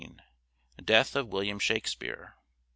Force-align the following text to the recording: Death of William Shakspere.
Death 0.83 1.15
of 1.15 1.27
William 1.27 1.59
Shakspere. 1.59 2.33